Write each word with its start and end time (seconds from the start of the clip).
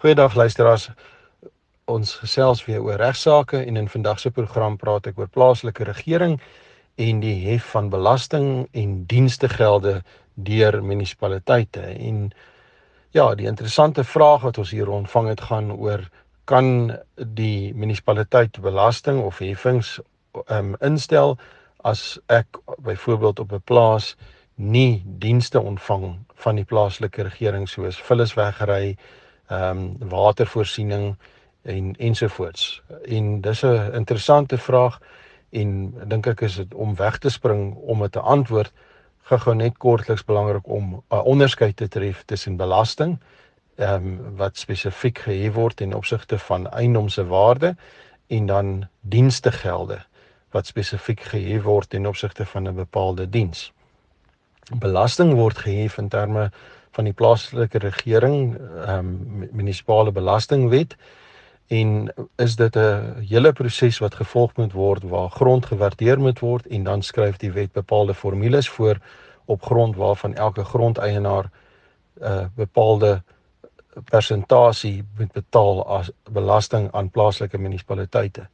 Goeiedag 0.00 0.34
luisteraars. 0.34 0.86
Ons 1.84 2.14
gesels 2.22 2.62
weer 2.64 2.80
oor 2.80 2.96
regsaake 2.96 3.58
en 3.58 3.76
in 3.76 3.88
vandag 3.88 4.20
se 4.22 4.30
program 4.32 4.78
praat 4.80 5.10
ek 5.10 5.18
oor 5.20 5.28
plaaslike 5.28 5.84
regering 5.84 6.38
en 6.96 7.20
die 7.20 7.34
hef 7.42 7.66
van 7.74 7.90
belasting 7.92 8.46
en 8.72 8.94
dienstegelde 9.12 9.98
deur 10.48 10.80
munisipaliteite. 10.80 11.84
En 11.84 12.32
ja, 13.12 13.28
die 13.34 13.50
interessante 13.52 14.06
vraag 14.14 14.48
wat 14.48 14.62
ons 14.64 14.72
hier 14.72 14.88
ontvang 14.88 15.28
het 15.34 15.44
gaan 15.50 15.68
oor 15.76 16.08
kan 16.48 16.96
die 17.36 17.76
munisipaliteit 17.76 18.56
belasting 18.64 19.20
of 19.20 19.44
heffings 19.44 19.98
um, 20.48 20.78
instel 20.80 21.36
as 21.84 22.16
ek 22.32 22.56
byvoorbeeld 22.88 23.44
op 23.44 23.52
'n 23.52 23.64
plaas 23.68 24.14
nie 24.56 25.04
dienste 25.04 25.60
ontvang 25.60 26.16
van 26.34 26.56
die 26.56 26.64
plaaslike 26.64 27.22
regering 27.22 27.68
soos 27.68 28.00
vullisweggery 28.00 28.96
ehm 29.50 29.78
um, 29.78 30.08
watervoorsiening 30.08 31.16
en 31.62 31.96
ensovoorts. 31.96 32.82
En 33.04 33.40
dis 33.40 33.62
'n 33.62 33.94
interessante 33.94 34.58
vraag 34.58 35.00
en 35.50 35.94
dink 36.06 36.26
ek 36.26 36.40
is 36.40 36.56
dit 36.56 36.74
om 36.74 36.94
weg 36.94 37.18
te 37.18 37.28
spring 37.28 37.74
om 37.74 38.00
dit 38.00 38.12
te 38.12 38.20
antwoord 38.20 38.72
gou-gou 39.30 39.54
net 39.54 39.78
kortliks 39.78 40.24
belangrik 40.24 40.68
om 40.68 41.02
'n 41.10 41.16
onderskeid 41.16 41.76
te 41.76 41.88
tref 41.88 42.22
tussen 42.24 42.56
belasting 42.56 43.18
ehm 43.76 43.94
um, 43.94 44.36
wat 44.36 44.56
spesifiek 44.56 45.18
gehef 45.18 45.52
word 45.52 45.80
in 45.80 45.94
opsigte 45.94 46.38
van 46.38 46.70
eiendomse 46.70 47.26
waarde 47.26 47.76
en 48.26 48.46
dan 48.46 48.88
dienstegelde 49.00 49.98
wat 50.50 50.66
spesifiek 50.66 51.20
gehef 51.20 51.62
word 51.62 51.94
in 51.94 52.06
opsigte 52.06 52.46
van 52.46 52.68
'n 52.68 52.74
bepaalde 52.74 53.28
diens. 53.30 53.72
Belasting 54.74 55.34
word 55.34 55.58
gehef 55.58 55.98
in 55.98 56.08
terme 56.08 56.50
van 56.90 57.04
die 57.04 57.12
plaaslike 57.12 57.78
regering 57.78 58.58
ehm 58.58 58.98
um, 58.98 59.48
munisipale 59.52 60.12
belastingwet 60.12 60.96
en 61.66 62.12
is 62.36 62.56
dit 62.56 62.76
'n 62.76 63.24
hele 63.28 63.52
proses 63.52 63.98
wat 63.98 64.14
gevolg 64.14 64.56
moet 64.56 64.72
word 64.72 65.02
waar 65.02 65.30
grond 65.30 65.66
gewaardeer 65.66 66.18
moet 66.18 66.38
word 66.38 66.66
en 66.66 66.82
dan 66.84 67.02
skryf 67.02 67.36
die 67.36 67.52
wet 67.52 67.72
bepaalde 67.72 68.14
formules 68.14 68.68
voor 68.68 68.98
op 69.44 69.62
grond 69.62 69.96
waarvan 69.96 70.34
elke 70.34 70.64
grondeienaar 70.64 71.50
'n 72.20 72.24
uh, 72.24 72.44
bepaalde 72.54 73.22
persentasie 74.04 75.04
moet 75.18 75.32
betaal 75.32 75.86
as 75.86 76.10
belasting 76.30 76.92
aan 76.92 77.10
plaaslike 77.10 77.58
munisipaliteite. 77.58 78.48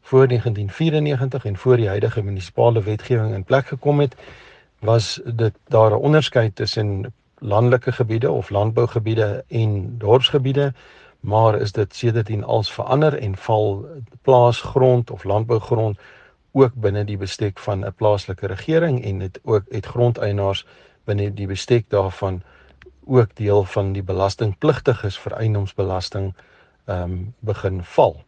Voor 0.00 0.28
1994 0.28 1.44
en 1.44 1.56
voor 1.56 1.76
die 1.76 1.88
huidige 1.88 2.22
munisipale 2.22 2.82
wetgewing 2.82 3.34
in 3.34 3.44
plek 3.44 3.66
gekom 3.66 4.00
het, 4.00 4.16
was 4.78 5.20
dit 5.24 5.54
daar 5.68 5.90
'n 5.90 5.94
onderskeid 5.94 6.54
tussen 6.54 7.14
landelike 7.38 7.92
gebiede 7.92 8.30
of 8.30 8.50
landbougebiede 8.50 9.44
en 9.48 9.98
dorpsgebiede, 9.98 10.72
maar 11.20 11.60
is 11.60 11.72
dit 11.72 11.94
sedertdien 11.94 12.44
als 12.44 12.72
verander 12.72 13.18
en 13.18 13.36
val 13.36 13.86
plaasgrond 14.22 15.10
of 15.10 15.24
landbougrond 15.24 15.98
ook 16.52 16.74
binne 16.74 17.04
die 17.04 17.16
bestek 17.16 17.58
van 17.58 17.84
'n 17.84 17.94
plaaslike 17.94 18.46
regering 18.46 19.04
en 19.04 19.18
dit 19.18 19.40
ook 19.44 19.62
het 19.68 19.86
grondeienaars 19.86 20.66
binne 21.04 21.34
die 21.34 21.46
bestek 21.46 21.90
daarvan 21.90 22.42
ook 23.04 23.34
deel 23.34 23.64
van 23.64 23.92
die 23.92 24.02
belastingpligtiges 24.02 25.18
vir 25.18 25.32
eiendomsbelasting 25.32 26.34
ehm 26.84 27.02
um, 27.02 27.34
begin 27.38 27.84
val. 27.84 28.24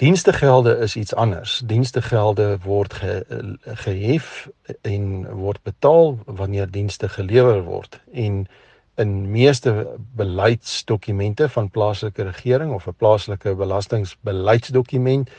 Dienstegelde 0.00 0.76
is 0.78 0.96
iets 0.96 1.14
anders. 1.14 1.62
Dienstegelde 1.64 2.58
word 2.62 2.94
ge, 2.94 3.24
gehef 3.64 4.48
en 4.80 5.26
word 5.36 5.58
betaal 5.62 6.18
wanneer 6.24 6.70
dienste 6.70 7.08
gelewer 7.08 7.62
word 7.62 8.00
en 8.12 8.46
in 8.94 9.30
meeste 9.30 9.98
beleidsdokumente 10.16 11.48
van 11.48 11.68
plaaslike 11.70 12.22
regering 12.22 12.72
of 12.72 12.86
'n 12.86 12.94
plaaslike 12.96 13.54
belastingbeleidsdokument 13.54 15.30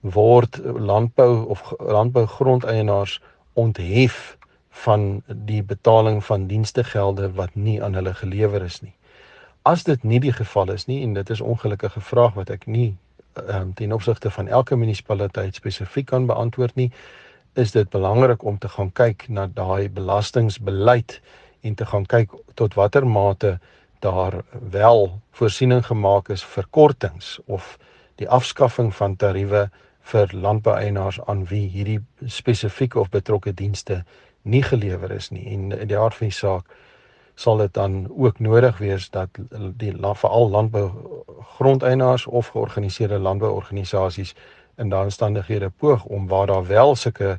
word 0.00 0.60
landbou 0.64 1.46
of 1.46 1.74
landbougrondeienaars 1.78 3.22
onthef 3.52 4.36
van 4.70 5.22
die 5.26 5.62
betaling 5.62 6.24
van 6.24 6.46
dienstegelde 6.46 7.32
wat 7.32 7.54
nie 7.54 7.82
aan 7.82 7.94
hulle 7.94 8.14
gelewer 8.14 8.62
is 8.62 8.80
nie. 8.80 8.94
As 9.62 9.82
dit 9.82 10.02
nie 10.02 10.20
die 10.20 10.32
geval 10.32 10.70
is 10.70 10.86
nie 10.86 11.02
en 11.02 11.12
dit 11.12 11.30
is 11.30 11.40
ongelukkige 11.40 12.00
vraag 12.00 12.34
wat 12.34 12.50
ek 12.50 12.66
nie 12.66 12.96
um, 13.44 13.74
ten 13.74 13.92
opsigte 13.92 14.30
van 14.30 14.48
elke 14.48 14.76
munisipaliteit 14.76 15.54
spesifiek 15.54 16.06
kan 16.06 16.26
beantwoord 16.26 16.74
nie, 16.74 16.90
is 17.54 17.72
dit 17.72 17.88
belangrik 17.90 18.44
om 18.44 18.58
te 18.58 18.68
gaan 18.68 18.92
kyk 18.92 19.28
na 19.28 19.46
daai 19.46 19.88
belastingbeleid 19.88 21.20
en 21.60 21.74
te 21.74 21.86
gaan 21.86 22.06
kyk 22.06 22.30
tot 22.54 22.74
watter 22.74 23.06
mate 23.06 23.58
daar 24.04 24.42
wel 24.70 25.20
voorsiening 25.32 25.86
gemaak 25.86 26.28
is 26.28 26.44
vir 26.44 26.66
kortings 26.70 27.38
of 27.46 27.76
die 28.20 28.28
afskaffing 28.28 28.92
van 28.94 29.16
tariewe 29.16 29.66
vir 30.12 30.30
landboueienaars 30.32 31.20
aan 31.26 31.44
wie 31.50 31.66
hierdie 31.68 32.00
spesifieke 32.26 33.00
of 33.00 33.10
betrokke 33.10 33.54
dienste 33.54 34.04
nie 34.42 34.62
gelewer 34.62 35.10
is 35.10 35.30
nie. 35.30 35.46
En 35.52 35.72
in 35.72 35.88
die 35.90 35.98
aard 35.98 36.14
van 36.14 36.30
die 36.30 36.36
saak 36.36 36.70
sal 37.36 37.56
dit 37.56 37.74
dan 37.74 38.06
ook 38.16 38.38
nodig 38.38 38.78
wees 38.78 39.10
dat 39.10 39.28
die 39.76 39.94
veral 40.00 40.50
landbou 40.50 40.90
grondeienaars 41.56 42.26
of 42.26 42.48
georganiseerde 42.48 43.18
landbouorganisasies 43.18 44.34
in 44.76 44.88
daardie 44.88 45.12
omstandighede 45.12 45.70
poog 45.70 46.04
om 46.04 46.28
waar 46.28 46.46
daar 46.46 46.66
wel 46.66 46.94
sulke 46.96 47.38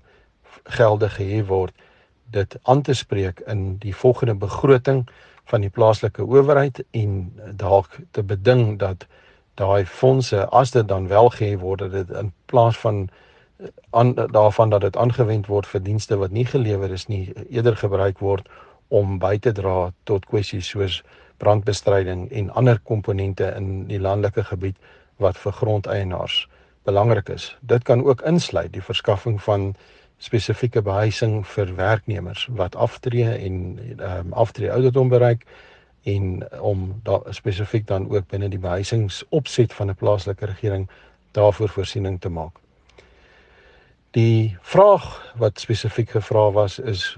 gelde 0.63 1.09
gehef 1.09 1.47
word 1.47 1.73
dit 2.29 2.59
aan 2.63 2.81
te 2.81 2.93
spreek 2.93 3.39
in 3.39 3.77
die 3.77 3.95
volgende 3.95 4.35
begroting 4.35 5.07
van 5.43 5.61
die 5.61 5.69
plaaslike 5.69 6.25
owerheid 6.25 6.83
en 6.91 7.33
dalk 7.55 7.97
te 8.11 8.23
beding 8.23 8.79
dat 8.79 9.07
daai 9.53 9.85
fondse 9.85 10.45
as 10.47 10.71
dit 10.71 10.87
dan 10.87 11.07
wel 11.07 11.29
gehef 11.29 11.59
word 11.59 11.79
dat 11.79 11.91
dit 11.91 12.09
in 12.09 12.33
plaas 12.45 12.77
van 12.77 13.09
aan 13.89 14.13
daarvan 14.13 14.69
dat 14.69 14.81
dit 14.81 14.97
aangewend 14.97 15.47
word 15.47 15.67
vir 15.67 15.81
dienste 15.83 16.17
wat 16.17 16.31
nie 16.31 16.45
gelewer 16.45 16.91
is 16.91 17.07
nie 17.07 17.33
eerder 17.49 17.77
gebruik 17.77 18.19
word 18.19 18.49
om 18.87 19.17
by 19.19 19.37
te 19.37 19.51
dra 19.51 19.91
tot 20.03 20.25
kwessies 20.25 20.67
soos 20.67 21.01
brandbestryding 21.37 22.27
en 22.31 22.49
ander 22.49 22.79
komponente 22.83 23.53
in 23.57 23.85
die 23.87 23.99
landelike 23.99 24.43
gebied 24.43 24.77
wat 25.21 25.37
vir 25.37 25.51
grondeienaars 25.51 26.47
belangrik 26.87 27.29
is. 27.29 27.55
Dit 27.61 27.83
kan 27.83 28.03
ook 28.03 28.21
insluit 28.21 28.73
die 28.73 28.81
verskaffing 28.81 29.41
van 29.43 29.73
spesifieke 30.17 30.81
behuising 30.81 31.41
vir 31.45 31.73
werknemers 31.75 32.47
wat 32.57 32.75
aftree 32.75 33.29
en 33.35 33.57
ehm 33.77 34.27
um, 34.27 34.33
aftree 34.33 34.71
ouderdom 34.71 35.09
bereik 35.09 35.45
en 36.07 36.45
om 36.61 37.01
daar 37.03 37.21
spesifiek 37.29 37.87
dan 37.87 38.09
ook 38.09 38.27
binne 38.31 38.49
die 38.49 38.59
behuisingsopset 38.59 39.73
van 39.73 39.89
'n 39.89 39.95
plaaslike 39.95 40.45
regering 40.45 40.89
daarvoor 41.31 41.69
voorsiening 41.69 42.21
te 42.21 42.29
maak. 42.29 42.55
Die 44.11 44.57
vraag 44.61 45.33
wat 45.37 45.59
spesifiek 45.59 46.09
gevra 46.09 46.51
was 46.51 46.79
is 46.79 47.17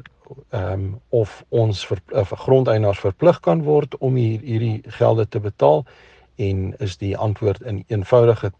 ehm 0.49 0.71
um, 0.71 1.01
of 1.09 1.43
ons 1.49 1.85
vir 1.85 1.99
uh, 2.13 2.25
grondeienaars 2.25 2.99
verplig 2.99 3.39
kan 3.39 3.63
word 3.63 3.97
om 3.97 4.15
hier, 4.15 4.39
hierdie 4.41 4.81
gelde 4.99 5.27
te 5.27 5.39
betaal 5.39 5.85
en 6.35 6.73
is 6.79 6.97
die 6.97 7.17
antwoord 7.17 7.61
in 7.61 7.83
eenvoudige 7.87 8.51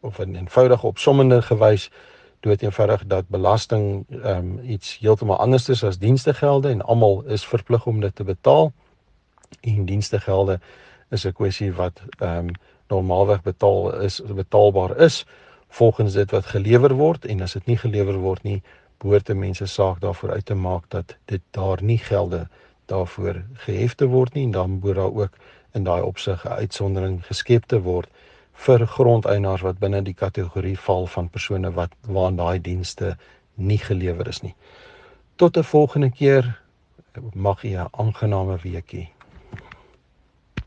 of 0.00 0.18
in 0.18 0.34
eenvoudige 0.36 0.86
opsommende 0.86 1.42
gewys 1.42 1.90
dood 2.40 2.62
eenvoudig 2.62 3.06
dat 3.06 3.28
belasting 3.28 4.06
ehm 4.08 4.36
um, 4.36 4.58
iets 4.64 4.98
heeltemal 4.98 5.38
anders 5.38 5.68
is 5.68 5.84
as 5.84 5.98
dienstegelde 5.98 6.68
en 6.68 6.82
almal 6.82 7.22
is 7.22 7.46
verplig 7.46 7.86
om 7.86 8.00
dit 8.00 8.14
te 8.14 8.24
betaal. 8.24 8.72
En 9.60 9.84
dienstegelde 9.84 10.60
is 11.10 11.24
'n 11.24 11.32
kwessie 11.32 11.72
wat 11.72 12.02
ehm 12.18 12.38
um, 12.38 12.50
normaalweg 12.88 13.42
betaal 13.42 14.00
is 14.00 14.22
betaalbaar 14.34 14.96
is 14.96 15.26
volgens 15.68 16.12
dit 16.12 16.30
wat 16.30 16.46
gelewer 16.46 16.94
word 16.94 17.24
en 17.24 17.40
as 17.40 17.52
dit 17.52 17.66
nie 17.66 17.76
gelewer 17.76 18.18
word 18.18 18.42
nie 18.42 18.62
behoort 19.02 19.34
mense 19.34 19.66
saak 19.66 20.00
daarvoor 20.00 20.30
uit 20.30 20.46
te 20.46 20.54
maak 20.54 20.84
dat 20.88 21.16
dit 21.24 21.42
daar 21.50 21.82
nie 21.82 21.98
gelde 21.98 22.48
daarvoor 22.86 23.42
gehef 23.64 23.94
te 23.94 24.06
word 24.06 24.34
nie 24.34 24.44
en 24.44 24.50
dan 24.50 24.70
moet 24.70 24.94
daar 24.94 25.14
ook 25.14 25.38
in 25.72 25.84
daai 25.84 26.02
opsig 26.02 26.44
'n 26.44 26.58
uitsondering 26.62 27.26
geskep 27.26 27.64
te 27.66 27.80
word 27.80 28.08
vir 28.52 28.86
grondeienaars 28.86 29.64
wat 29.66 29.78
binne 29.78 30.02
die 30.02 30.14
kategorie 30.14 30.78
val 30.78 31.06
van 31.06 31.28
persone 31.28 31.72
wat 31.72 31.94
waan 32.06 32.36
daai 32.36 32.60
dienste 32.60 33.16
nie 33.54 33.78
gelewer 33.78 34.28
is 34.28 34.42
nie. 34.42 34.54
Tot 35.36 35.56
'n 35.56 35.64
volgende 35.64 36.10
keer 36.10 36.60
mag 37.34 37.62
jy 37.62 37.76
'n 37.76 37.88
aangename 37.90 38.58
week 38.62 38.92
hê. 38.92 39.08